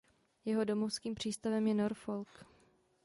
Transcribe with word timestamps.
Jeho 0.45 0.63
domovským 0.63 1.15
přístavem 1.15 1.67
je 1.67 1.73
Norfolk. 1.73 2.45